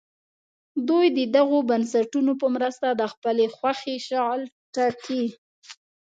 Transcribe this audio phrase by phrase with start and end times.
[0.87, 4.41] دوی د دغو بنسټونو په مرسته د خپلې خوښې شغل
[4.75, 5.25] ټاکي.